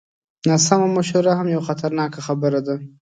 ناسمه 0.47 0.87
مشوره 0.97 1.31
هم 1.39 1.47
یوه 1.53 1.65
خطرناکه 1.67 2.21
خبره 2.27 2.59
ده. 2.67 2.75